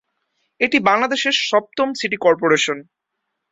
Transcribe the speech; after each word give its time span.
এটি 0.61 0.77
বাংলাদেশের 0.89 1.35
সপ্তম 1.49 1.87
সিটি 1.93 2.17
কর্পোরেশন। 2.17 2.77